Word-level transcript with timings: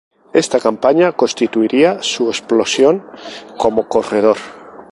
Esta 0.41 0.57
campaña 0.59 1.11
constituiría 1.15 2.01
su 2.01 2.27
explosión 2.27 3.05
como 3.59 3.87
corredor. 3.87 4.37